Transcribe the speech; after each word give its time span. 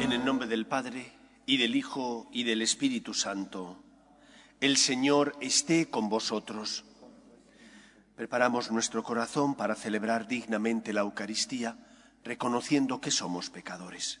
En 0.00 0.12
el 0.12 0.24
nombre 0.24 0.46
del 0.46 0.66
Padre, 0.66 1.12
y 1.46 1.56
del 1.56 1.74
Hijo, 1.74 2.28
y 2.32 2.44
del 2.44 2.62
Espíritu 2.62 3.12
Santo, 3.14 3.82
el 4.60 4.76
Señor 4.76 5.34
esté 5.40 5.88
con 5.88 6.08
vosotros. 6.08 6.84
Preparamos 8.14 8.70
nuestro 8.70 9.02
corazón 9.02 9.54
para 9.54 9.74
celebrar 9.74 10.28
dignamente 10.28 10.92
la 10.92 11.00
Eucaristía, 11.00 11.78
reconociendo 12.22 13.00
que 13.00 13.10
somos 13.10 13.48
pecadores. 13.50 14.20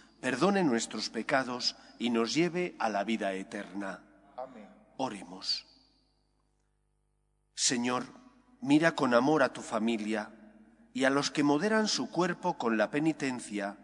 perdone 0.21 0.63
nuestros 0.63 1.09
pecados 1.09 1.75
y 1.99 2.11
nos 2.11 2.33
lleve 2.33 2.75
a 2.79 2.89
la 2.89 3.03
vida 3.03 3.33
eterna. 3.33 4.03
Amén. 4.37 4.69
Oremos. 4.97 5.65
Señor, 7.55 8.05
mira 8.61 8.95
con 8.95 9.13
amor 9.13 9.43
a 9.43 9.51
tu 9.51 9.61
familia 9.61 10.31
y 10.93 11.03
a 11.05 11.09
los 11.09 11.31
que 11.31 11.43
moderan 11.43 11.87
su 11.87 12.09
cuerpo 12.09 12.57
con 12.57 12.77
la 12.77 12.91
penitencia, 12.91 13.77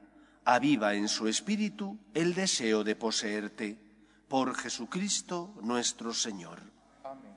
aviva 0.45 0.93
en 0.93 1.07
su 1.07 1.27
espíritu 1.27 1.99
el 2.13 2.33
deseo 2.33 2.83
de 2.83 2.95
poseerte. 2.95 3.83
Por 4.27 4.55
Jesucristo 4.55 5.55
nuestro 5.61 6.13
Señor. 6.13 6.59
Amén. 7.03 7.35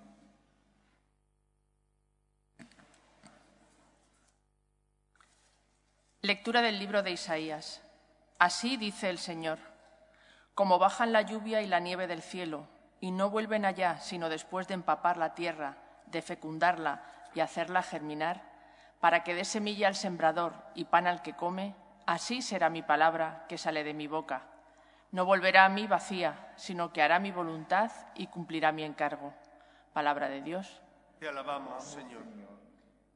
Lectura 6.21 6.63
del 6.63 6.79
libro 6.79 7.03
de 7.03 7.13
Isaías. 7.13 7.81
Así 8.41 8.79
dice 8.79 9.11
el 9.11 9.19
Señor. 9.19 9.59
Como 10.55 10.79
bajan 10.79 11.13
la 11.13 11.21
lluvia 11.21 11.61
y 11.61 11.67
la 11.67 11.79
nieve 11.79 12.07
del 12.07 12.23
cielo, 12.23 12.69
y 12.99 13.11
no 13.11 13.29
vuelven 13.29 13.67
allá 13.67 13.99
sino 13.99 14.31
después 14.31 14.67
de 14.67 14.73
empapar 14.73 15.19
la 15.19 15.35
tierra, 15.35 15.77
de 16.07 16.23
fecundarla 16.23 17.03
y 17.35 17.41
hacerla 17.41 17.83
germinar, 17.83 18.43
para 18.99 19.25
que 19.25 19.35
dé 19.35 19.45
semilla 19.45 19.89
al 19.89 19.95
sembrador 19.95 20.55
y 20.75 20.87
pan 20.87 21.07
al 21.07 21.21
que 21.21 21.35
come, 21.35 21.75
así 22.07 22.41
será 22.41 22.71
mi 22.71 22.81
palabra 22.81 23.45
que 23.47 23.59
sale 23.59 23.85
de 23.85 23.93
mi 23.93 24.07
boca. 24.07 24.47
No 25.13 25.27
volverá 25.27 25.67
a 25.67 25.69
mí 25.69 25.87
vacía, 25.87 26.55
sino 26.57 26.95
que 26.95 27.03
hará 27.03 27.19
mi 27.19 27.33
voluntad 27.33 27.93
y 28.15 28.29
cumplirá 28.29 28.73
mi 28.73 28.85
encargo. 28.85 29.35
Palabra 29.93 30.31
de 30.31 30.41
Dios. 30.41 30.81
Te 31.19 31.29
alabamos, 31.29 31.85
Señor. 31.85 32.23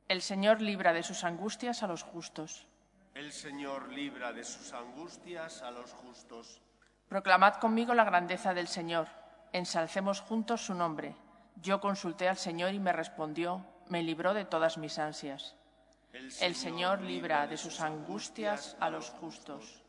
El 0.06 0.20
Señor 0.20 0.60
libra 0.60 0.92
de 0.92 1.02
sus 1.02 1.24
angustias 1.24 1.82
a 1.82 1.86
los 1.86 2.02
justos. 2.02 2.66
El 3.14 3.32
Señor 3.32 3.92
libra 3.92 4.32
de 4.32 4.42
sus 4.42 4.72
angustias 4.72 5.62
a 5.62 5.70
los 5.70 5.92
justos. 5.92 6.60
Proclamad 7.08 7.54
conmigo 7.54 7.94
la 7.94 8.02
grandeza 8.02 8.54
del 8.54 8.66
Señor. 8.66 9.06
Ensalcemos 9.52 10.20
juntos 10.20 10.66
su 10.66 10.74
nombre. 10.74 11.14
Yo 11.62 11.80
consulté 11.80 12.28
al 12.28 12.36
Señor 12.36 12.74
y 12.74 12.80
me 12.80 12.92
respondió, 12.92 13.64
me 13.88 14.02
libró 14.02 14.34
de 14.34 14.44
todas 14.44 14.78
mis 14.78 14.98
ansias. 14.98 15.54
El 16.40 16.56
Señor 16.56 17.02
libra 17.02 17.46
de 17.46 17.56
sus 17.56 17.80
angustias 17.80 18.76
a 18.80 18.90
los 18.90 19.10
justos. 19.10 19.84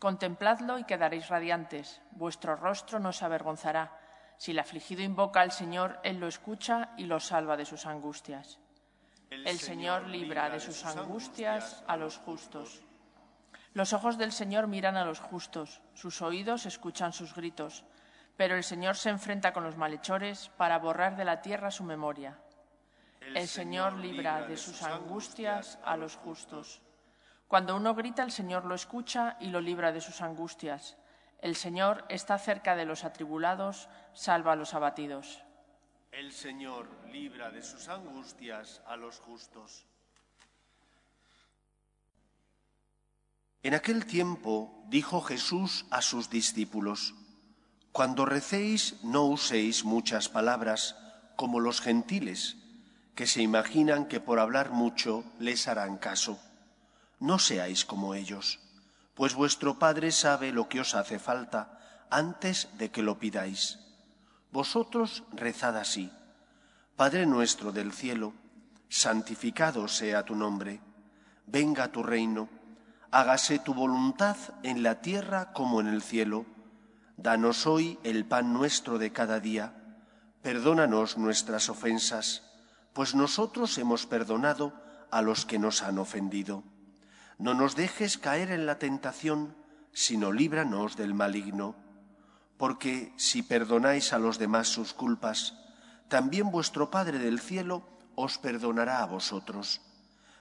Contempladlo 0.00 0.80
y 0.80 0.84
quedaréis 0.84 1.28
radiantes. 1.28 2.02
Vuestro 2.10 2.56
rostro 2.56 2.98
no 2.98 3.12
se 3.12 3.24
avergonzará. 3.24 3.96
Si 4.36 4.50
el 4.50 4.58
afligido 4.58 5.02
invoca 5.02 5.42
al 5.42 5.52
Señor, 5.52 6.00
Él 6.02 6.18
lo 6.18 6.26
escucha 6.26 6.90
y 6.96 7.04
lo 7.04 7.20
salva 7.20 7.56
de 7.56 7.66
sus 7.66 7.86
angustias. 7.86 8.58
El 9.30 9.58
Señor 9.58 10.06
libra 10.08 10.48
de 10.48 10.58
sus 10.58 10.84
angustias 10.84 11.84
a 11.86 11.96
los 11.96 12.16
justos. 12.16 12.82
Los 13.74 13.92
ojos 13.92 14.16
del 14.16 14.32
Señor 14.32 14.66
miran 14.66 14.96
a 14.96 15.04
los 15.04 15.20
justos, 15.20 15.82
sus 15.92 16.22
oídos 16.22 16.64
escuchan 16.64 17.12
sus 17.12 17.34
gritos, 17.34 17.84
pero 18.36 18.56
el 18.56 18.64
Señor 18.64 18.96
se 18.96 19.10
enfrenta 19.10 19.52
con 19.52 19.64
los 19.64 19.76
malhechores 19.76 20.48
para 20.56 20.78
borrar 20.78 21.16
de 21.16 21.26
la 21.26 21.42
tierra 21.42 21.70
su 21.70 21.84
memoria. 21.84 22.38
El 23.34 23.46
Señor 23.48 23.94
libra 23.94 24.46
de 24.46 24.56
sus 24.56 24.82
angustias 24.82 25.78
a 25.84 25.96
los 25.96 26.16
justos. 26.16 26.80
Cuando 27.46 27.76
uno 27.76 27.94
grita, 27.94 28.22
el 28.22 28.32
Señor 28.32 28.64
lo 28.64 28.74
escucha 28.74 29.36
y 29.40 29.48
lo 29.48 29.60
libra 29.60 29.92
de 29.92 30.00
sus 30.00 30.22
angustias. 30.22 30.96
El 31.40 31.54
Señor 31.54 32.04
está 32.08 32.38
cerca 32.38 32.74
de 32.76 32.86
los 32.86 33.04
atribulados, 33.04 33.88
salva 34.14 34.52
a 34.52 34.56
los 34.56 34.72
abatidos. 34.74 35.44
El 36.10 36.32
Señor 36.32 36.88
libra 37.12 37.50
de 37.50 37.62
sus 37.62 37.88
angustias 37.88 38.80
a 38.86 38.96
los 38.96 39.18
justos. 39.20 39.84
En 43.62 43.74
aquel 43.74 44.06
tiempo 44.06 44.84
dijo 44.88 45.20
Jesús 45.20 45.84
a 45.90 46.00
sus 46.00 46.30
discípulos, 46.30 47.14
Cuando 47.92 48.24
recéis 48.24 49.02
no 49.02 49.24
uséis 49.24 49.84
muchas 49.84 50.28
palabras 50.28 50.96
como 51.36 51.60
los 51.60 51.80
gentiles, 51.80 52.56
que 53.14 53.26
se 53.26 53.42
imaginan 53.42 54.06
que 54.06 54.20
por 54.20 54.38
hablar 54.38 54.70
mucho 54.70 55.24
les 55.38 55.68
harán 55.68 55.98
caso. 55.98 56.40
No 57.20 57.38
seáis 57.38 57.84
como 57.84 58.14
ellos, 58.14 58.60
pues 59.14 59.34
vuestro 59.34 59.78
Padre 59.78 60.12
sabe 60.12 60.52
lo 60.52 60.68
que 60.68 60.80
os 60.80 60.94
hace 60.94 61.18
falta 61.18 62.06
antes 62.10 62.68
de 62.78 62.90
que 62.90 63.02
lo 63.02 63.18
pidáis. 63.18 63.87
Vosotros 64.50 65.24
rezad 65.32 65.76
así. 65.76 66.10
Padre 66.96 67.26
nuestro 67.26 67.70
del 67.70 67.92
cielo, 67.92 68.32
santificado 68.88 69.88
sea 69.88 70.24
tu 70.24 70.34
nombre, 70.34 70.80
venga 71.46 71.92
tu 71.92 72.02
reino, 72.02 72.48
hágase 73.10 73.58
tu 73.58 73.74
voluntad 73.74 74.36
en 74.62 74.82
la 74.82 75.02
tierra 75.02 75.52
como 75.52 75.80
en 75.80 75.86
el 75.86 76.02
cielo. 76.02 76.46
Danos 77.18 77.66
hoy 77.66 77.98
el 78.04 78.24
pan 78.24 78.54
nuestro 78.54 78.98
de 78.98 79.12
cada 79.12 79.38
día, 79.38 79.74
perdónanos 80.40 81.18
nuestras 81.18 81.68
ofensas, 81.68 82.42
pues 82.94 83.14
nosotros 83.14 83.76
hemos 83.76 84.06
perdonado 84.06 84.72
a 85.10 85.20
los 85.20 85.44
que 85.44 85.58
nos 85.58 85.82
han 85.82 85.98
ofendido. 85.98 86.64
No 87.36 87.52
nos 87.52 87.76
dejes 87.76 88.16
caer 88.16 88.50
en 88.50 88.64
la 88.64 88.78
tentación, 88.78 89.54
sino 89.92 90.32
líbranos 90.32 90.96
del 90.96 91.12
maligno 91.12 91.76
porque 92.58 93.14
si 93.16 93.42
perdonáis 93.42 94.12
a 94.12 94.18
los 94.18 94.38
demás 94.38 94.68
sus 94.68 94.92
culpas, 94.92 95.54
también 96.08 96.50
vuestro 96.50 96.90
Padre 96.90 97.18
del 97.18 97.38
cielo 97.38 97.86
os 98.16 98.36
perdonará 98.36 99.00
a 99.02 99.06
vosotros. 99.06 99.80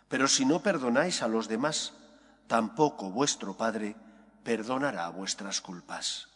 Pero 0.09 0.27
si 0.27 0.43
no 0.43 0.63
perdonáis 0.63 1.21
a 1.21 1.27
los 1.27 1.47
demás, 1.47 1.93
tampoco 2.47 3.11
vuestro 3.11 3.55
Padre 3.55 3.95
perdonará 4.43 5.07
vuestras 5.09 5.61
culpas. 5.61 6.29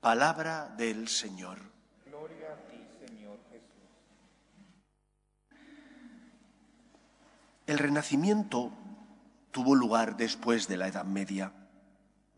Palabra 0.00 0.72
del 0.78 1.08
Señor. 1.08 1.58
Gloria 2.06 2.54
a 2.54 2.56
ti, 2.70 2.80
Señor 3.06 3.38
Jesús. 3.50 3.68
El 7.66 7.78
Renacimiento 7.78 8.72
tuvo 9.50 9.74
lugar 9.74 10.16
después 10.16 10.66
de 10.66 10.78
la 10.78 10.88
Edad 10.88 11.04
Media. 11.04 11.52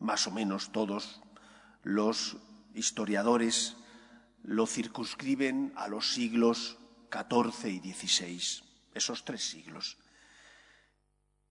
Más 0.01 0.27
o 0.27 0.33
menos 0.33 0.73
todos 0.73 1.21
los 1.85 2.39
historiadores 2.75 3.77
lo 4.43 4.67
circunscriben 4.67 5.73
a 5.77 5.89
los 5.89 6.13
siglos 6.13 6.79
XIV 7.11 7.69
y 7.85 7.93
XVI, 7.93 8.65
esos 8.95 9.25
tres 9.25 9.49
siglos. 9.49 9.99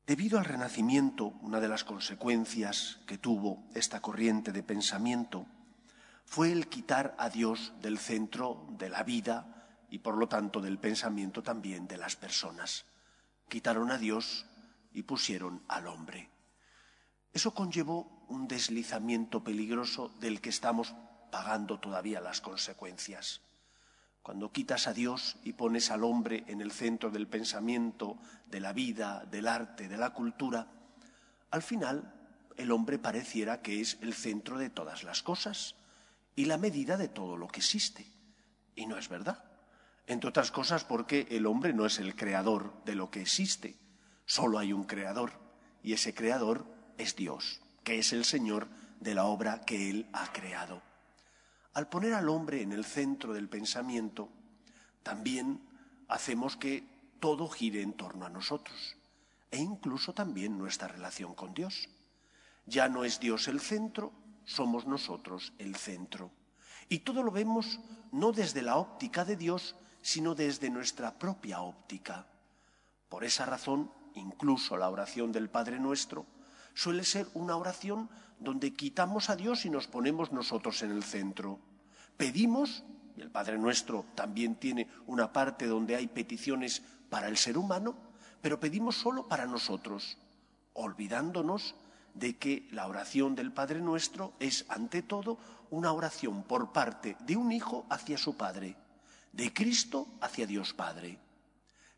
Debido 0.05 0.39
al 0.39 0.45
Renacimiento, 0.45 1.27
una 1.41 1.59
de 1.59 1.69
las 1.69 1.83
consecuencias 1.83 2.99
que 3.05 3.17
tuvo 3.17 3.63
esta 3.75 4.01
corriente 4.01 4.51
de 4.51 4.63
pensamiento 4.63 5.45
fue 6.25 6.51
el 6.51 6.67
quitar 6.67 7.15
a 7.17 7.29
Dios 7.29 7.73
del 7.81 7.97
centro 7.97 8.65
de 8.77 8.89
la 8.89 9.03
vida 9.03 9.85
y 9.89 9.99
por 9.99 10.17
lo 10.17 10.27
tanto 10.27 10.61
del 10.61 10.79
pensamiento 10.79 11.43
también 11.43 11.87
de 11.87 11.97
las 11.97 12.15
personas. 12.15 12.85
Quitaron 13.47 13.91
a 13.91 13.97
Dios 13.97 14.45
y 14.91 15.03
pusieron 15.03 15.63
al 15.67 15.87
hombre. 15.87 16.29
Eso 17.33 17.53
conllevó 17.53 18.25
un 18.27 18.47
deslizamiento 18.47 19.43
peligroso 19.43 20.09
del 20.19 20.41
que 20.41 20.49
estamos 20.49 20.95
pagando 21.31 21.79
todavía 21.79 22.21
las 22.21 22.41
consecuencias. 22.41 23.41
Cuando 24.21 24.51
quitas 24.51 24.87
a 24.87 24.93
Dios 24.93 25.37
y 25.43 25.53
pones 25.53 25.89
al 25.89 26.03
hombre 26.03 26.43
en 26.47 26.61
el 26.61 26.71
centro 26.71 27.09
del 27.09 27.27
pensamiento, 27.27 28.17
de 28.45 28.59
la 28.59 28.73
vida, 28.73 29.25
del 29.31 29.47
arte, 29.47 29.87
de 29.87 29.97
la 29.97 30.11
cultura, 30.11 30.67
al 31.49 31.63
final 31.63 32.13
el 32.57 32.71
hombre 32.71 32.99
pareciera 32.99 33.61
que 33.61 33.81
es 33.81 33.97
el 34.01 34.13
centro 34.13 34.59
de 34.59 34.69
todas 34.69 35.03
las 35.03 35.23
cosas 35.23 35.75
y 36.35 36.45
la 36.45 36.57
medida 36.57 36.97
de 36.97 37.07
todo 37.07 37.35
lo 37.35 37.47
que 37.47 37.61
existe. 37.61 38.05
Y 38.75 38.85
no 38.85 38.97
es 38.97 39.09
verdad. 39.09 39.43
Entre 40.05 40.29
otras 40.29 40.51
cosas 40.51 40.83
porque 40.83 41.27
el 41.31 41.47
hombre 41.47 41.73
no 41.73 41.85
es 41.85 41.97
el 41.97 42.15
creador 42.15 42.73
de 42.85 42.95
lo 42.95 43.09
que 43.09 43.21
existe. 43.21 43.77
Solo 44.25 44.59
hay 44.59 44.71
un 44.71 44.83
creador 44.83 45.33
y 45.83 45.93
ese 45.93 46.13
creador 46.13 46.65
es 46.97 47.15
Dios, 47.15 47.61
que 47.83 47.97
es 47.97 48.13
el 48.13 48.25
Señor 48.25 48.67
de 48.99 49.15
la 49.15 49.25
obra 49.25 49.61
que 49.61 49.89
Él 49.89 50.07
ha 50.13 50.31
creado. 50.31 50.81
Al 51.73 51.87
poner 51.87 52.13
al 52.13 52.27
hombre 52.29 52.61
en 52.61 52.73
el 52.73 52.83
centro 52.83 53.33
del 53.33 53.47
pensamiento, 53.47 54.29
también 55.03 55.61
hacemos 56.07 56.57
que 56.57 56.83
todo 57.19 57.47
gire 57.47 57.81
en 57.81 57.93
torno 57.93 58.25
a 58.25 58.29
nosotros 58.29 58.97
e 59.51 59.59
incluso 59.59 60.13
también 60.13 60.57
nuestra 60.57 60.87
relación 60.87 61.33
con 61.33 61.53
Dios. 61.53 61.89
Ya 62.65 62.89
no 62.89 63.03
es 63.03 63.19
Dios 63.19 63.47
el 63.47 63.59
centro, 63.59 64.11
somos 64.45 64.85
nosotros 64.85 65.53
el 65.59 65.75
centro. 65.75 66.31
Y 66.89 66.99
todo 66.99 67.23
lo 67.23 67.31
vemos 67.31 67.79
no 68.11 68.31
desde 68.31 68.61
la 68.61 68.77
óptica 68.77 69.23
de 69.23 69.35
Dios, 69.35 69.75
sino 70.01 70.35
desde 70.35 70.69
nuestra 70.69 71.17
propia 71.17 71.61
óptica. 71.61 72.27
Por 73.07 73.23
esa 73.23 73.45
razón, 73.45 73.91
incluso 74.15 74.77
la 74.77 74.89
oración 74.89 75.31
del 75.31 75.49
Padre 75.49 75.79
Nuestro 75.79 76.25
suele 76.73 77.03
ser 77.03 77.27
una 77.33 77.55
oración 77.55 78.09
donde 78.39 78.73
quitamos 78.73 79.29
a 79.29 79.35
Dios 79.35 79.65
y 79.65 79.69
nos 79.69 79.87
ponemos 79.87 80.31
nosotros 80.31 80.81
en 80.81 80.91
el 80.91 81.03
centro. 81.03 81.59
Pedimos, 82.17 82.83
y 83.15 83.21
el 83.21 83.29
Padre 83.29 83.57
Nuestro 83.57 84.05
también 84.15 84.55
tiene 84.55 84.87
una 85.05 85.31
parte 85.31 85.67
donde 85.67 85.95
hay 85.95 86.07
peticiones 86.07 86.81
para 87.09 87.27
el 87.27 87.37
ser 87.37 87.57
humano, 87.57 87.95
pero 88.41 88.59
pedimos 88.59 88.95
solo 88.95 89.27
para 89.27 89.45
nosotros, 89.45 90.17
olvidándonos 90.73 91.75
de 92.13 92.37
que 92.37 92.67
la 92.71 92.87
oración 92.87 93.35
del 93.35 93.51
Padre 93.51 93.79
Nuestro 93.79 94.33
es, 94.39 94.65
ante 94.69 95.01
todo, 95.01 95.37
una 95.69 95.93
oración 95.93 96.43
por 96.43 96.71
parte 96.71 97.15
de 97.25 97.37
un 97.37 97.51
hijo 97.51 97.85
hacia 97.89 98.17
su 98.17 98.35
Padre, 98.35 98.75
de 99.31 99.53
Cristo 99.53 100.07
hacia 100.19 100.47
Dios 100.47 100.73
Padre. 100.73 101.19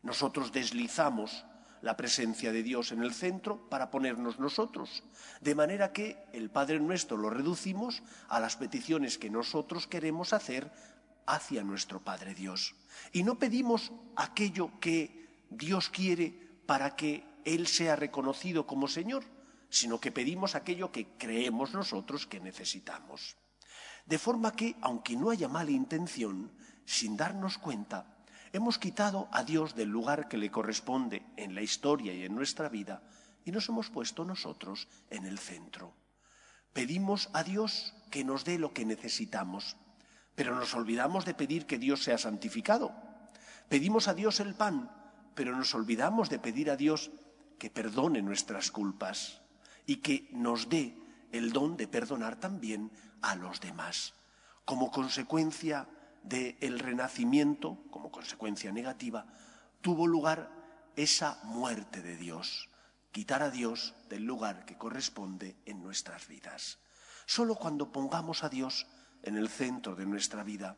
Nosotros 0.02 0.52
deslizamos 0.52 1.44
la 1.84 1.98
presencia 1.98 2.50
de 2.50 2.62
Dios 2.62 2.92
en 2.92 3.02
el 3.02 3.12
centro 3.12 3.68
para 3.68 3.90
ponernos 3.90 4.38
nosotros, 4.38 5.04
de 5.42 5.54
manera 5.54 5.92
que 5.92 6.16
el 6.32 6.48
Padre 6.48 6.80
Nuestro 6.80 7.18
lo 7.18 7.28
reducimos 7.28 8.02
a 8.28 8.40
las 8.40 8.56
peticiones 8.56 9.18
que 9.18 9.28
nosotros 9.28 9.86
queremos 9.86 10.32
hacer 10.32 10.72
hacia 11.26 11.62
nuestro 11.62 12.02
Padre 12.02 12.34
Dios. 12.34 12.74
Y 13.12 13.22
no 13.22 13.38
pedimos 13.38 13.92
aquello 14.16 14.70
que 14.80 15.28
Dios 15.50 15.90
quiere 15.90 16.32
para 16.64 16.96
que 16.96 17.22
Él 17.44 17.66
sea 17.66 17.96
reconocido 17.96 18.66
como 18.66 18.88
Señor, 18.88 19.22
sino 19.68 20.00
que 20.00 20.10
pedimos 20.10 20.54
aquello 20.54 20.90
que 20.90 21.08
creemos 21.18 21.74
nosotros 21.74 22.26
que 22.26 22.40
necesitamos. 22.40 23.36
De 24.06 24.18
forma 24.18 24.56
que, 24.56 24.76
aunque 24.80 25.16
no 25.16 25.28
haya 25.28 25.48
mala 25.48 25.70
intención, 25.70 26.50
sin 26.86 27.18
darnos 27.18 27.58
cuenta, 27.58 28.13
hemos 28.54 28.78
quitado 28.78 29.28
a 29.32 29.42
Dios 29.42 29.74
del 29.74 29.88
lugar 29.88 30.28
que 30.28 30.38
le 30.38 30.52
corresponde 30.52 31.26
en 31.36 31.56
la 31.56 31.62
historia 31.62 32.14
y 32.14 32.22
en 32.22 32.36
nuestra 32.36 32.68
vida 32.68 33.02
y 33.44 33.50
nos 33.50 33.68
hemos 33.68 33.90
puesto 33.90 34.24
nosotros 34.24 34.86
en 35.10 35.26
el 35.26 35.40
centro. 35.40 35.92
Pedimos 36.72 37.30
a 37.32 37.42
Dios 37.42 37.94
que 38.12 38.22
nos 38.22 38.44
dé 38.44 38.60
lo 38.60 38.72
que 38.72 38.84
necesitamos, 38.84 39.76
pero 40.36 40.54
nos 40.54 40.72
olvidamos 40.72 41.24
de 41.24 41.34
pedir 41.34 41.66
que 41.66 41.78
Dios 41.78 42.04
sea 42.04 42.16
santificado. 42.16 42.94
Pedimos 43.68 44.06
a 44.06 44.14
Dios 44.14 44.38
el 44.38 44.54
pan, 44.54 44.88
pero 45.34 45.56
nos 45.56 45.74
olvidamos 45.74 46.30
de 46.30 46.38
pedir 46.38 46.70
a 46.70 46.76
Dios 46.76 47.10
que 47.58 47.70
perdone 47.70 48.22
nuestras 48.22 48.70
culpas 48.70 49.42
y 49.84 49.96
que 49.96 50.28
nos 50.30 50.68
dé 50.68 50.96
el 51.32 51.50
don 51.50 51.76
de 51.76 51.88
perdonar 51.88 52.38
también 52.38 52.92
a 53.20 53.34
los 53.34 53.60
demás. 53.60 54.14
Como 54.64 54.92
consecuencia 54.92 55.88
del 56.24 56.78
renacimiento, 56.78 57.78
como 57.90 58.10
consecuencia 58.10 58.72
negativa, 58.72 59.26
tuvo 59.80 60.06
lugar 60.06 60.50
esa 60.96 61.38
muerte 61.44 62.02
de 62.02 62.16
Dios, 62.16 62.68
quitar 63.12 63.42
a 63.42 63.50
Dios 63.50 63.94
del 64.08 64.24
lugar 64.24 64.64
que 64.64 64.78
corresponde 64.78 65.56
en 65.66 65.82
nuestras 65.82 66.26
vidas. 66.26 66.78
Solo 67.26 67.54
cuando 67.54 67.92
pongamos 67.92 68.42
a 68.42 68.48
Dios 68.48 68.86
en 69.22 69.36
el 69.36 69.48
centro 69.48 69.94
de 69.94 70.06
nuestra 70.06 70.42
vida, 70.42 70.76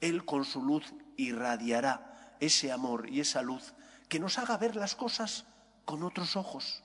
Él 0.00 0.24
con 0.24 0.44
su 0.44 0.62
luz 0.62 0.94
irradiará 1.16 2.36
ese 2.40 2.72
amor 2.72 3.08
y 3.08 3.20
esa 3.20 3.42
luz 3.42 3.74
que 4.08 4.18
nos 4.18 4.38
haga 4.38 4.56
ver 4.56 4.76
las 4.76 4.94
cosas 4.94 5.44
con 5.84 6.02
otros 6.02 6.36
ojos, 6.36 6.82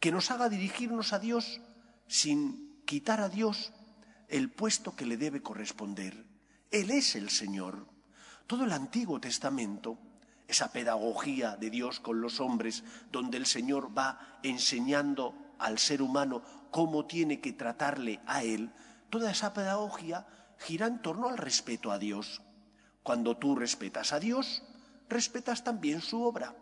que 0.00 0.12
nos 0.12 0.30
haga 0.30 0.48
dirigirnos 0.48 1.12
a 1.12 1.18
Dios 1.18 1.60
sin 2.08 2.82
quitar 2.84 3.20
a 3.20 3.28
Dios 3.28 3.72
el 4.28 4.50
puesto 4.50 4.94
que 4.94 5.06
le 5.06 5.16
debe 5.16 5.42
corresponder. 5.42 6.33
Él 6.74 6.90
es 6.90 7.14
el 7.14 7.30
Señor. 7.30 7.86
Todo 8.48 8.64
el 8.64 8.72
Antiguo 8.72 9.20
Testamento, 9.20 9.96
esa 10.48 10.72
pedagogía 10.72 11.56
de 11.56 11.70
Dios 11.70 12.00
con 12.00 12.20
los 12.20 12.40
hombres, 12.40 12.82
donde 13.12 13.38
el 13.38 13.46
Señor 13.46 13.96
va 13.96 14.40
enseñando 14.42 15.36
al 15.60 15.78
ser 15.78 16.02
humano 16.02 16.42
cómo 16.72 17.06
tiene 17.06 17.40
que 17.40 17.52
tratarle 17.52 18.20
a 18.26 18.42
Él, 18.42 18.72
toda 19.08 19.30
esa 19.30 19.54
pedagogía 19.54 20.26
gira 20.58 20.88
en 20.88 21.00
torno 21.00 21.28
al 21.28 21.38
respeto 21.38 21.92
a 21.92 21.98
Dios. 22.00 22.42
Cuando 23.04 23.36
tú 23.36 23.54
respetas 23.54 24.12
a 24.12 24.18
Dios, 24.18 24.64
respetas 25.08 25.62
también 25.62 26.00
su 26.00 26.24
obra. 26.24 26.56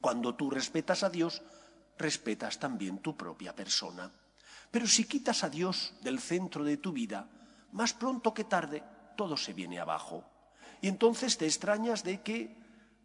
Cuando 0.00 0.36
tú 0.36 0.50
respetas 0.50 1.02
a 1.02 1.10
Dios, 1.10 1.42
respetas 1.98 2.60
también 2.60 2.98
tu 2.98 3.16
propia 3.16 3.56
persona. 3.56 4.08
Pero 4.70 4.86
si 4.86 5.02
quitas 5.02 5.42
a 5.42 5.50
Dios 5.50 5.94
del 6.00 6.20
centro 6.20 6.62
de 6.62 6.76
tu 6.76 6.92
vida, 6.92 7.28
más 7.72 7.92
pronto 7.92 8.32
que 8.32 8.44
tarde, 8.44 8.84
todo 9.16 9.36
se 9.36 9.52
viene 9.52 9.78
abajo. 9.78 10.24
Y 10.80 10.88
entonces 10.88 11.38
te 11.38 11.46
extrañas 11.46 12.02
de 12.02 12.22
que 12.22 12.56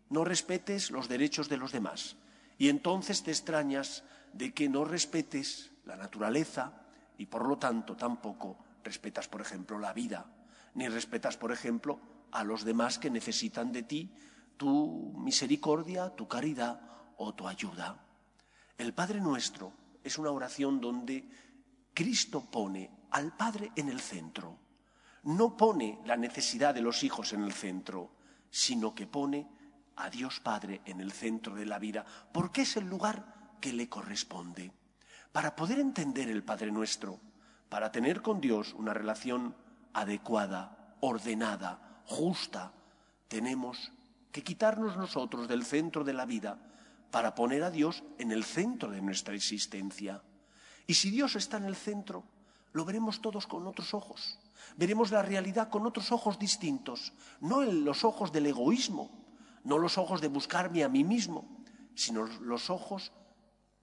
no 0.09 0.23
respetes 0.23 0.91
los 0.91 1.07
derechos 1.07 1.49
de 1.49 1.57
los 1.57 1.71
demás. 1.71 2.15
Y 2.57 2.69
entonces 2.69 3.23
te 3.23 3.31
extrañas 3.31 4.03
de 4.33 4.53
que 4.53 4.69
no 4.69 4.85
respetes 4.85 5.71
la 5.85 5.95
naturaleza 5.95 6.81
y 7.17 7.25
por 7.25 7.47
lo 7.47 7.57
tanto 7.57 7.95
tampoco 7.95 8.57
respetas, 8.83 9.27
por 9.27 9.41
ejemplo, 9.41 9.79
la 9.79 9.93
vida, 9.93 10.25
ni 10.73 10.87
respetas, 10.87 11.37
por 11.37 11.51
ejemplo, 11.51 11.99
a 12.31 12.43
los 12.43 12.63
demás 12.63 12.99
que 12.99 13.09
necesitan 13.09 13.71
de 13.71 13.83
ti 13.83 14.13
tu 14.57 15.13
misericordia, 15.17 16.15
tu 16.15 16.27
caridad 16.27 16.81
o 17.17 17.33
tu 17.33 17.47
ayuda. 17.47 18.03
El 18.77 18.93
Padre 18.93 19.21
Nuestro 19.21 19.73
es 20.03 20.17
una 20.17 20.31
oración 20.31 20.79
donde 20.79 21.29
Cristo 21.93 22.45
pone 22.49 22.89
al 23.11 23.35
Padre 23.35 23.71
en 23.75 23.89
el 23.89 23.99
centro. 23.99 24.57
No 25.27 25.57
pone 25.57 25.99
la 26.05 26.15
necesidad 26.15 26.73
de 26.73 26.79
los 26.79 27.03
hijos 27.03 27.33
en 27.33 27.43
el 27.43 27.51
centro, 27.51 28.11
sino 28.49 28.95
que 28.95 29.07
pone 29.07 29.45
a 29.97 30.09
Dios 30.09 30.39
Padre 30.39 30.81
en 30.85 31.01
el 31.01 31.11
centro 31.11 31.53
de 31.53 31.65
la 31.65 31.79
vida, 31.79 32.05
porque 32.31 32.61
es 32.61 32.77
el 32.77 32.87
lugar 32.87 33.57
que 33.59 33.73
le 33.73 33.89
corresponde. 33.89 34.71
Para 35.33 35.53
poder 35.53 35.79
entender 35.79 36.29
el 36.29 36.43
Padre 36.43 36.71
Nuestro, 36.71 37.19
para 37.67 37.91
tener 37.91 38.21
con 38.21 38.39
Dios 38.39 38.73
una 38.73 38.93
relación 38.93 39.53
adecuada, 39.91 40.95
ordenada, 41.01 42.01
justa, 42.05 42.71
tenemos 43.27 43.91
que 44.31 44.43
quitarnos 44.43 44.95
nosotros 44.95 45.49
del 45.49 45.65
centro 45.65 46.05
de 46.05 46.13
la 46.13 46.25
vida 46.25 46.57
para 47.11 47.35
poner 47.35 47.63
a 47.63 47.69
Dios 47.69 48.01
en 48.17 48.31
el 48.31 48.45
centro 48.45 48.91
de 48.91 49.01
nuestra 49.01 49.35
existencia. 49.35 50.23
Y 50.85 50.93
si 50.93 51.11
Dios 51.11 51.35
está 51.35 51.57
en 51.57 51.65
el 51.65 51.75
centro, 51.75 52.23
lo 52.71 52.85
veremos 52.85 53.21
todos 53.21 53.45
con 53.45 53.67
otros 53.67 53.93
ojos. 53.93 54.39
Veremos 54.75 55.11
la 55.11 55.21
realidad 55.21 55.69
con 55.69 55.85
otros 55.85 56.11
ojos 56.11 56.39
distintos, 56.39 57.13
no 57.41 57.63
en 57.63 57.85
los 57.85 58.03
ojos 58.03 58.31
del 58.31 58.45
egoísmo, 58.45 59.11
no 59.63 59.77
los 59.77 59.97
ojos 59.97 60.21
de 60.21 60.27
buscarme 60.27 60.83
a 60.83 60.89
mí 60.89 61.03
mismo, 61.03 61.63
sino 61.95 62.25
los 62.25 62.69
ojos 62.69 63.11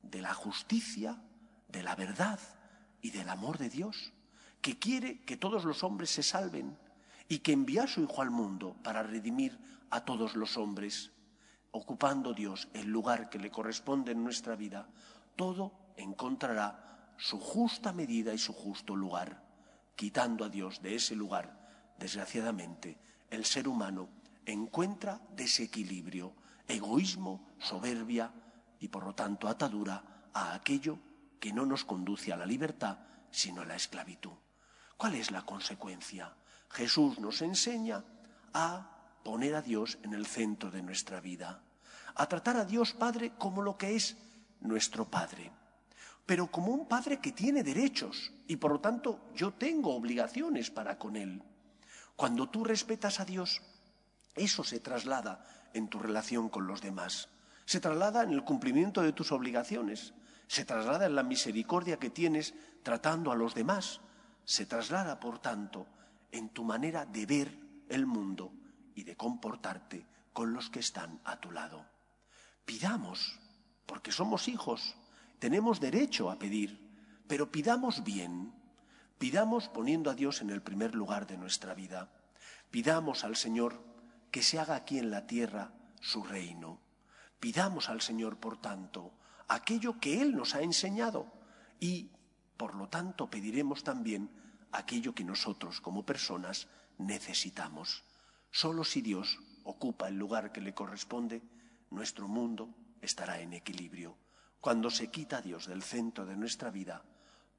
de 0.03 0.23
la 0.23 0.35
justicia, 0.35 1.21
de 1.69 1.83
la 1.83 1.95
verdad 1.95 2.39
y 3.01 3.11
del 3.11 3.29
amor 3.29 3.59
de 3.59 3.69
Dios, 3.69 4.13
que 4.61 4.79
quiere 4.79 5.21
que 5.23 5.37
todos 5.37 5.65
los 5.65 5.83
hombres 5.83 6.11
se 6.11 6.23
salven 6.23 6.79
y 7.29 7.41
que 7.41 7.53
envía 7.53 7.85
a 7.85 7.87
su 7.89 8.03
Hijo 8.03 8.23
al 8.23 8.31
mundo 8.31 8.77
para 8.83 9.03
redimir 9.03 9.59
a 9.91 10.05
todos 10.05 10.37
los 10.37 10.57
hombres, 10.57 11.13
ocupando 11.71 12.33
Dios 12.33 12.69
el 12.73 12.89
lugar 12.89 13.29
que 13.29 13.39
le 13.39 13.51
corresponde 13.51 14.13
en 14.13 14.25
nuestra 14.25 14.57
vida, 14.57 14.89
todo 15.37 15.73
encontrará 15.97 17.13
su 17.17 17.39
justa 17.39 17.93
medida 17.93 18.33
y 18.33 18.39
su 18.39 18.53
justo 18.53 18.97
lugar. 18.97 19.44
Quitando 19.97 20.45
a 20.45 20.49
Dios 20.49 20.83
de 20.83 20.97
ese 20.97 21.15
lugar, 21.15 21.95
desgraciadamente, 21.99 22.99
el 23.31 23.45
ser 23.45 23.69
humano 23.69 24.09
encuentra 24.47 25.21
desequilibrio, 25.37 26.35
egoísmo, 26.67 27.55
soberbia 27.59 28.33
y 28.81 28.89
por 28.89 29.05
lo 29.05 29.15
tanto 29.15 29.49
atadura 29.49 30.29
a 30.33 30.55
aquello 30.55 30.99
que 31.41 31.53
no 31.53 31.65
nos 31.65 31.85
conduce 31.85 32.33
a 32.33 32.37
la 32.37 32.47
libertad, 32.47 32.99
sino 33.31 33.63
a 33.63 33.65
la 33.65 33.77
esclavitud. 33.77 34.33
¿Cuál 34.97 35.15
es 35.15 35.31
la 35.31 35.43
consecuencia? 35.43 36.35
Jesús 36.71 37.19
nos 37.19 37.43
enseña 37.43 38.05
a 38.53 39.21
poner 39.23 39.55
a 39.55 39.63
Dios 39.63 39.99
en 40.03 40.15
el 40.15 40.27
centro 40.27 40.71
de 40.71 40.83
nuestra 40.83 41.21
vida, 41.21 41.63
a 42.15 42.27
tratar 42.27 42.57
a 42.57 42.65
Dios 42.65 42.93
Padre 42.93 43.33
como 43.39 43.63
lo 43.63 43.77
que 43.77 43.97
es 43.97 44.17
nuestro 44.61 45.09
Padre, 45.09 45.51
pero 46.27 46.51
como 46.51 46.73
un 46.73 46.87
padre 46.89 47.21
que 47.21 47.33
tiene 47.33 47.63
derechos 47.63 48.33
y 48.47 48.57
por 48.57 48.73
lo 48.73 48.81
tanto 48.81 49.31
yo 49.35 49.53
tengo 49.53 49.95
obligaciones 49.95 50.71
para 50.71 50.99
con 50.99 51.17
él. 51.17 51.43
Cuando 52.17 52.49
tú 52.49 52.65
respetas 52.65 53.21
a 53.21 53.25
Dios, 53.25 53.61
eso 54.35 54.65
se 54.65 54.81
traslada 54.81 55.45
en 55.75 55.89
tu 55.89 55.99
relación 55.99 56.49
con 56.49 56.67
los 56.67 56.81
demás, 56.81 57.29
se 57.67 57.81
traslada 57.81 58.23
en 58.23 58.31
el 58.31 58.45
cumplimiento 58.45 59.03
de 59.03 59.13
tus 59.13 59.33
obligaciones, 59.33 60.15
se 60.47 60.65
traslada 60.65 61.07
en 61.07 61.15
la 61.15 61.23
misericordia 61.23 61.99
que 61.99 62.11
tienes 62.11 62.55
tratando 62.83 63.33
a 63.33 63.37
los 63.37 63.55
demás, 63.55 64.01
se 64.45 64.67
traslada, 64.67 65.19
por 65.21 65.41
tanto, 65.41 65.87
en 66.31 66.51
tu 66.51 66.65
manera 66.65 67.07
de 67.07 67.27
ver 67.27 67.59
el 67.89 68.07
mundo 68.07 68.53
y 68.95 69.05
de 69.05 69.17
comportarte 69.17 70.07
con 70.33 70.53
los 70.53 70.71
que 70.71 70.81
están 70.81 71.21
a 71.25 71.41
tu 71.41 71.51
lado. 71.51 71.87
Pidamos, 72.65 73.39
porque 73.87 74.13
somos 74.13 74.49
hijos, 74.49 74.97
tenemos 75.39 75.81
derecho 75.81 76.31
a 76.31 76.39
pedir, 76.39 76.81
pero 77.27 77.51
pidamos 77.51 78.05
bien, 78.05 78.53
pidamos 79.19 79.69
poniendo 79.69 80.11
a 80.11 80.15
Dios 80.15 80.41
en 80.41 80.51
el 80.51 80.63
primer 80.63 80.95
lugar 80.95 81.27
de 81.27 81.37
nuestra 81.37 81.75
vida, 81.75 82.11
pidamos 82.71 83.25
al 83.25 83.37
Señor 83.37 83.83
que 84.31 84.43
se 84.43 84.59
haga 84.59 84.77
aquí 84.77 84.99
en 84.99 85.11
la 85.11 85.27
tierra 85.27 85.73
su 86.01 86.23
reino, 86.23 86.81
pidamos 87.41 87.89
al 87.89 88.01
Señor, 88.01 88.39
por 88.39 88.61
tanto, 88.61 89.13
aquello 89.49 90.01
que 90.01 90.21
Él 90.21 90.35
nos 90.35 90.55
ha 90.55 90.63
enseñado 90.63 91.33
y, 91.81 92.11
por 92.57 92.75
lo 92.75 92.89
tanto, 92.89 93.31
pediremos 93.31 93.85
también 93.85 94.31
aquello 94.73 95.15
que 95.15 95.25
nosotros 95.25 95.81
como 95.81 96.05
personas 96.05 96.69
necesitamos. 96.99 98.05
Solo 98.51 98.85
si 98.85 99.03
Dios 99.03 99.39
ocupa 99.65 100.09
el 100.09 100.17
lugar 100.17 100.53
que 100.53 100.61
le 100.61 100.75
corresponde, 100.75 101.43
nuestro 101.91 102.29
mundo 102.29 102.75
estará 103.01 103.41
en 103.41 103.53
equilibrio. 103.53 104.17
Cuando 104.65 104.91
se 104.91 105.11
quita 105.11 105.43
Dios 105.43 105.67
del 105.67 105.83
centro 105.83 106.25
de 106.25 106.37
nuestra 106.37 106.71
vida, 106.71 107.05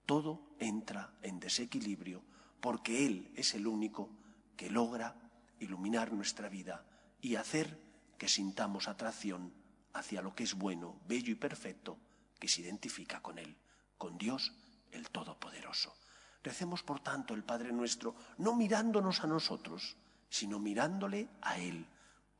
todo 0.07 0.55
entra 0.57 1.13
en 1.21 1.39
desequilibrio 1.39 2.23
porque 2.59 3.05
Él 3.05 3.31
es 3.35 3.53
el 3.53 3.67
único 3.67 4.09
que 4.57 4.71
logra 4.71 5.13
iluminar 5.59 6.11
nuestra 6.11 6.49
vida 6.49 6.83
y 7.21 7.35
hacer 7.35 7.79
que 8.17 8.27
sintamos 8.27 8.87
atracción 8.87 9.53
hacia 9.93 10.23
lo 10.23 10.33
que 10.33 10.45
es 10.45 10.55
bueno, 10.55 10.99
bello 11.07 11.31
y 11.31 11.35
perfecto, 11.35 11.99
que 12.39 12.47
se 12.47 12.61
identifica 12.61 13.21
con 13.21 13.37
Él, 13.37 13.55
con 13.99 14.17
Dios 14.17 14.55
el 14.91 15.11
Todopoderoso. 15.11 15.95
Recemos, 16.41 16.81
por 16.81 17.01
tanto, 17.01 17.35
el 17.35 17.43
Padre 17.43 17.71
nuestro, 17.71 18.15
no 18.39 18.55
mirándonos 18.55 19.23
a 19.23 19.27
nosotros, 19.27 19.95
sino 20.27 20.57
mirándole 20.57 21.29
a 21.43 21.59
Él, 21.59 21.85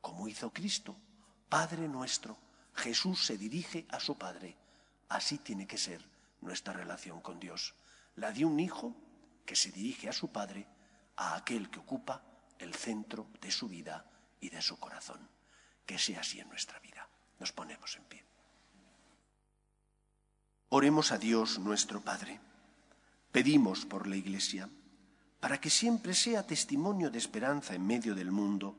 como 0.00 0.26
hizo 0.26 0.52
Cristo. 0.52 0.96
Padre 1.48 1.86
nuestro, 1.86 2.36
Jesús 2.76 3.24
se 3.24 3.36
dirige 3.36 3.86
a 3.90 4.00
su 4.00 4.16
Padre. 4.16 4.56
Así 5.08 5.38
tiene 5.38 5.66
que 5.66 5.78
ser 5.78 6.04
nuestra 6.40 6.72
relación 6.72 7.20
con 7.20 7.40
Dios. 7.40 7.74
La 8.16 8.32
de 8.32 8.44
un 8.44 8.60
hijo 8.60 8.94
que 9.44 9.56
se 9.56 9.72
dirige 9.72 10.08
a 10.08 10.12
su 10.12 10.30
Padre, 10.30 10.66
a 11.16 11.36
aquel 11.36 11.70
que 11.70 11.78
ocupa 11.78 12.22
el 12.58 12.74
centro 12.74 13.28
de 13.40 13.50
su 13.50 13.68
vida 13.68 14.04
y 14.40 14.50
de 14.50 14.62
su 14.62 14.78
corazón. 14.78 15.28
Que 15.84 15.98
sea 15.98 16.20
así 16.20 16.40
en 16.40 16.48
nuestra 16.48 16.78
vida. 16.80 17.08
Nos 17.38 17.52
ponemos 17.52 17.96
en 17.96 18.04
pie. 18.04 18.24
Oremos 20.68 21.12
a 21.12 21.18
Dios 21.18 21.58
nuestro 21.58 22.00
Padre. 22.00 22.40
Pedimos 23.30 23.86
por 23.86 24.06
la 24.06 24.16
Iglesia, 24.16 24.68
para 25.40 25.60
que 25.60 25.70
siempre 25.70 26.14
sea 26.14 26.46
testimonio 26.46 27.10
de 27.10 27.18
esperanza 27.18 27.74
en 27.74 27.86
medio 27.86 28.14
del 28.14 28.32
mundo, 28.32 28.76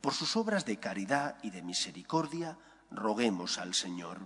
por 0.00 0.14
sus 0.14 0.36
obras 0.36 0.64
de 0.64 0.78
caridad 0.78 1.38
y 1.42 1.50
de 1.50 1.62
misericordia, 1.62 2.58
roguemos 2.90 3.58
al 3.58 3.74
Señor. 3.74 4.18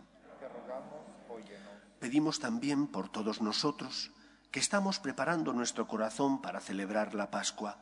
Pedimos 1.99 2.39
también 2.39 2.87
por 2.87 3.09
todos 3.09 3.41
nosotros, 3.41 4.11
que 4.51 4.61
estamos 4.61 5.01
preparando 5.01 5.53
nuestro 5.53 5.89
corazón 5.89 6.41
para 6.41 6.61
celebrar 6.61 7.15
la 7.15 7.31
Pascua, 7.31 7.79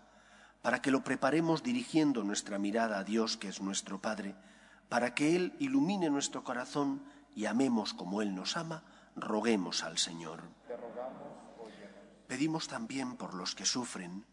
para 0.62 0.80
que 0.80 0.90
lo 0.90 1.02
preparemos 1.02 1.62
dirigiendo 1.62 2.22
nuestra 2.22 2.58
mirada 2.58 2.98
a 2.98 3.04
Dios, 3.04 3.36
que 3.36 3.48
es 3.48 3.60
nuestro 3.60 4.00
Padre, 4.00 4.34
para 4.88 5.14
que 5.14 5.36
Él 5.36 5.56
ilumine 5.58 6.08
nuestro 6.08 6.44
corazón 6.44 7.02
y 7.34 7.46
amemos 7.46 7.94
como 7.94 8.22
Él 8.22 8.34
nos 8.34 8.56
ama, 8.56 8.84
roguemos 9.16 9.82
al 9.84 9.98
Señor. 9.98 10.42
Pedimos 12.28 12.68
también 12.68 13.16
por 13.16 13.34
los 13.34 13.54
que 13.54 13.66
sufren, 13.66 14.24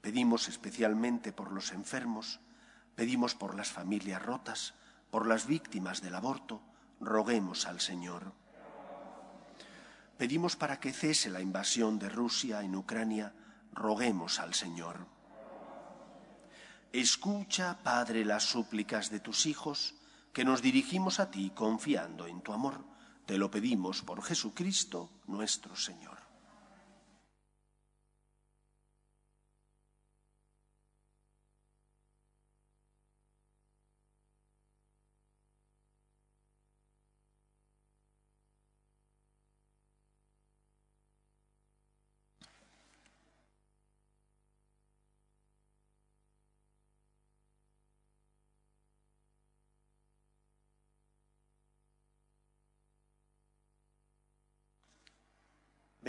pedimos 0.00 0.48
especialmente 0.48 1.32
por 1.32 1.52
los 1.52 1.72
enfermos, 1.72 2.40
pedimos 2.96 3.34
por 3.34 3.54
las 3.54 3.70
familias 3.70 4.22
rotas, 4.22 4.74
por 5.14 5.28
las 5.28 5.46
víctimas 5.46 6.02
del 6.02 6.16
aborto, 6.16 6.60
roguemos 6.98 7.68
al 7.68 7.78
Señor. 7.78 8.32
Pedimos 10.18 10.56
para 10.56 10.80
que 10.80 10.92
cese 10.92 11.30
la 11.30 11.40
invasión 11.40 12.00
de 12.00 12.08
Rusia 12.08 12.62
en 12.62 12.74
Ucrania, 12.74 13.32
roguemos 13.72 14.40
al 14.40 14.54
Señor. 14.54 15.06
Escucha, 16.92 17.78
Padre, 17.84 18.24
las 18.24 18.42
súplicas 18.42 19.08
de 19.08 19.20
tus 19.20 19.46
hijos, 19.46 19.94
que 20.32 20.44
nos 20.44 20.62
dirigimos 20.62 21.20
a 21.20 21.30
ti 21.30 21.52
confiando 21.54 22.26
en 22.26 22.40
tu 22.40 22.52
amor. 22.52 22.84
Te 23.24 23.38
lo 23.38 23.52
pedimos 23.52 24.02
por 24.02 24.20
Jesucristo 24.20 25.12
nuestro 25.28 25.76
Señor. 25.76 26.23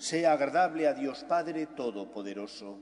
sea 0.00 0.32
agradable 0.32 0.88
a 0.88 0.94
Dios 0.94 1.24
Padre 1.28 1.66
Todopoderoso. 1.66 2.78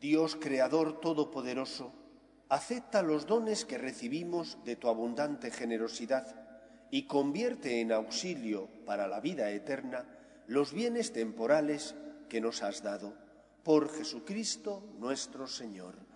Dios 0.00 0.36
Creador 0.36 1.00
Todopoderoso, 1.00 1.92
acepta 2.48 3.02
los 3.02 3.26
dones 3.26 3.64
que 3.64 3.78
recibimos 3.78 4.58
de 4.64 4.74
tu 4.74 4.88
abundante 4.88 5.52
generosidad 5.52 6.26
y 6.90 7.06
convierte 7.06 7.80
en 7.80 7.92
auxilio 7.92 8.68
para 8.84 9.06
la 9.06 9.20
vida 9.20 9.50
eterna 9.50 10.04
los 10.48 10.72
bienes 10.72 11.12
temporales 11.12 11.94
que 12.28 12.40
nos 12.40 12.64
has 12.64 12.82
dado. 12.82 13.14
Por 13.62 13.90
Jesucristo 13.96 14.82
nuestro 14.98 15.46
Señor. 15.46 16.15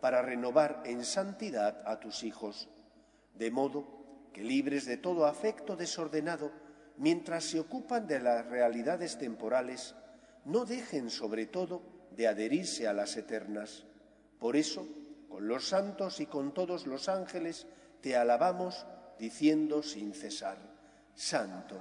para 0.00 0.22
renovar 0.22 0.82
en 0.84 1.04
santidad 1.04 1.82
a 1.86 2.00
tus 2.00 2.22
hijos, 2.22 2.68
de 3.34 3.50
modo 3.50 4.28
que 4.32 4.42
libres 4.42 4.84
de 4.84 4.96
todo 4.96 5.26
afecto 5.26 5.76
desordenado, 5.76 6.52
mientras 6.96 7.44
se 7.44 7.60
ocupan 7.60 8.06
de 8.06 8.20
las 8.20 8.46
realidades 8.46 9.18
temporales, 9.18 9.94
no 10.44 10.64
dejen 10.64 11.10
sobre 11.10 11.46
todo 11.46 11.82
de 12.10 12.28
adherirse 12.28 12.86
a 12.86 12.92
las 12.92 13.16
eternas. 13.16 13.84
Por 14.38 14.56
eso, 14.56 14.86
con 15.28 15.48
los 15.48 15.68
santos 15.68 16.20
y 16.20 16.26
con 16.26 16.52
todos 16.52 16.86
los 16.86 17.08
ángeles, 17.08 17.66
te 18.00 18.16
alabamos 18.16 18.86
diciendo 19.18 19.82
sin 19.82 20.12
cesar, 20.12 20.58
Santo, 21.14 21.78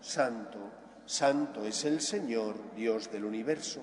Santo, 0.00 0.70
Santo 1.04 1.64
es 1.64 1.84
el 1.84 2.00
Señor, 2.00 2.74
Dios 2.74 3.10
del 3.10 3.24
universo. 3.24 3.82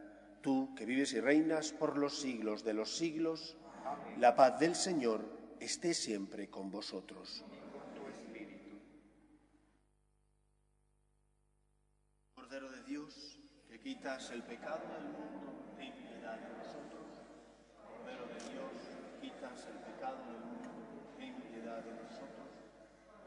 Tú, 0.41 0.73
que 0.75 0.85
vives 0.85 1.13
y 1.13 1.21
reinas 1.21 1.71
por 1.71 1.99
los 1.99 2.19
siglos 2.19 2.63
de 2.63 2.73
los 2.73 2.95
siglos, 2.97 3.57
la 4.17 4.35
paz 4.35 4.59
del 4.59 4.75
Señor 4.75 5.23
esté 5.59 5.93
siempre 5.93 6.49
con 6.49 6.71
vosotros. 6.71 7.45
Cordero 12.33 12.71
de 12.71 12.83
Dios, 12.83 13.37
que 13.69 13.79
quitas 13.79 14.31
el 14.31 14.41
pecado 14.41 14.81
del 14.97 15.13
mundo, 15.13 15.75
ten 15.77 15.93
piedad 15.93 16.39
de 16.39 16.49
nosotros. 16.57 17.05
Cordero 17.85 18.25
de 18.25 18.51
Dios, 18.51 18.73
que 19.21 19.27
quitas 19.27 19.67
el 19.67 19.93
pecado 19.93 20.25
del 20.25 20.41
mundo, 20.41 20.69
ten 21.17 21.35
piedad 21.43 21.83
de 21.83 21.93
nosotros. 22.01 22.49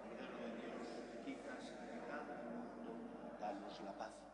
Cordero 0.02 0.36
de 0.42 0.50
Dios, 0.66 0.86
que 1.12 1.30
quitas 1.30 1.62
el 1.78 2.00
pecado 2.00 2.26
del 2.26 2.44
mundo, 2.58 3.38
danos 3.40 3.80
la 3.84 3.92
paz. 3.96 4.24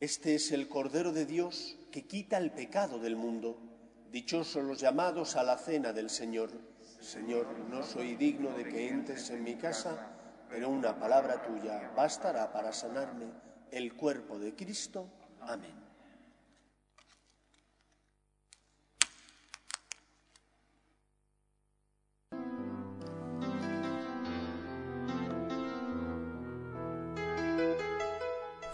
Este 0.00 0.36
es 0.36 0.52
el 0.52 0.68
Cordero 0.68 1.12
de 1.12 1.26
Dios 1.26 1.76
que 1.90 2.06
quita 2.06 2.38
el 2.38 2.52
pecado 2.52 3.00
del 3.00 3.16
mundo. 3.16 3.58
Dichosos 4.12 4.62
los 4.62 4.78
llamados 4.78 5.34
a 5.34 5.42
la 5.42 5.58
cena 5.58 5.92
del 5.92 6.08
Señor. 6.08 6.50
Señor, 7.00 7.48
no 7.68 7.82
soy 7.82 8.14
digno 8.14 8.56
de 8.56 8.62
que 8.62 8.88
entres 8.88 9.28
en 9.30 9.42
mi 9.42 9.56
casa, 9.56 10.06
pero 10.48 10.68
una 10.68 10.96
palabra 11.00 11.42
tuya 11.42 11.90
bastará 11.96 12.52
para 12.52 12.72
sanarme 12.72 13.26
el 13.72 13.94
cuerpo 13.94 14.38
de 14.38 14.54
Cristo. 14.54 15.08
Amén. 15.40 15.87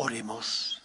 Oremos. 0.00 0.80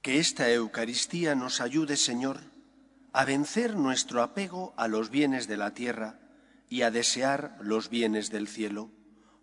Que 0.00 0.20
esta 0.20 0.50
Eucaristía 0.50 1.34
nos 1.34 1.60
ayude, 1.60 1.98
Señor, 1.98 2.40
a 3.12 3.26
vencer 3.26 3.76
nuestro 3.76 4.22
apego 4.22 4.72
a 4.78 4.88
los 4.88 5.10
bienes 5.10 5.48
de 5.48 5.58
la 5.58 5.74
tierra 5.74 6.18
y 6.70 6.80
a 6.80 6.90
desear 6.90 7.58
los 7.60 7.90
bienes 7.90 8.30
del 8.30 8.48
cielo. 8.48 8.90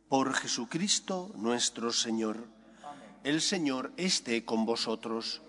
Por 0.10 0.34
Jesucristo 0.34 1.32
nuestro 1.36 1.94
Señor. 1.94 2.48
El 3.24 3.41
Señor 3.41 3.94
esté 3.98 4.44
con 4.44 4.65
vosotros. 4.65 5.44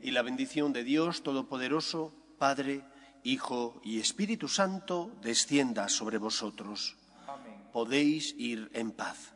Y 0.00 0.12
la 0.12 0.22
bendición 0.22 0.72
de 0.72 0.84
Dios 0.84 1.24
Todopoderoso, 1.24 2.14
Padre, 2.38 2.84
Hijo 3.24 3.80
y 3.82 3.98
Espíritu 3.98 4.46
Santo, 4.46 5.10
descienda 5.22 5.88
sobre 5.88 6.18
vosotros. 6.18 6.96
Podéis 7.72 8.32
ir 8.38 8.70
en 8.74 8.92
paz. 8.92 9.35